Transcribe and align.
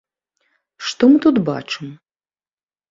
Што 0.87 1.03
мы 1.11 1.17
тут 1.27 1.35
бачым? 1.51 1.95